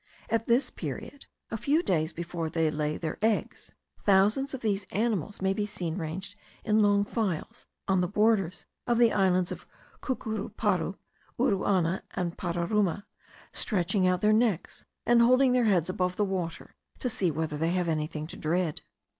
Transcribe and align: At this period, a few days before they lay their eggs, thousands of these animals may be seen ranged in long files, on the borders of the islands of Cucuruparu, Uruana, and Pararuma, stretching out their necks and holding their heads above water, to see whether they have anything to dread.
At 0.31 0.47
this 0.47 0.71
period, 0.71 1.27
a 1.51 1.57
few 1.57 1.83
days 1.83 2.11
before 2.11 2.49
they 2.49 2.71
lay 2.71 2.97
their 2.97 3.19
eggs, 3.21 3.71
thousands 3.99 4.55
of 4.55 4.61
these 4.61 4.87
animals 4.91 5.43
may 5.43 5.53
be 5.53 5.67
seen 5.67 5.95
ranged 5.95 6.35
in 6.63 6.81
long 6.81 7.05
files, 7.05 7.67
on 7.87 8.01
the 8.01 8.07
borders 8.07 8.65
of 8.87 8.97
the 8.97 9.13
islands 9.13 9.51
of 9.51 9.67
Cucuruparu, 10.01 10.95
Uruana, 11.37 12.01
and 12.15 12.35
Pararuma, 12.35 13.03
stretching 13.53 14.07
out 14.07 14.21
their 14.21 14.33
necks 14.33 14.85
and 15.05 15.21
holding 15.21 15.51
their 15.51 15.65
heads 15.65 15.87
above 15.87 16.19
water, 16.19 16.73
to 16.97 17.07
see 17.07 17.29
whether 17.29 17.55
they 17.55 17.69
have 17.69 17.87
anything 17.87 18.25
to 18.25 18.37
dread. 18.37 18.81